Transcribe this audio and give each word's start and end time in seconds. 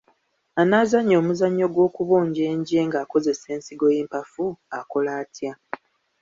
Anaazannya 0.61 1.15
omuzannyo 1.21 1.67
gw'okubonja 1.73 2.43
enje 2.53 2.79
ng'akozesa 2.87 3.47
ensigo 3.55 3.85
y'empafu 3.95 4.45
akola 4.77 5.11
atya? 5.21 5.51